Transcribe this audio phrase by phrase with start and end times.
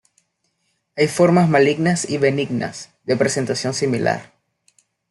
[0.95, 4.33] Hay formas malignas y benignas, de presentación similar.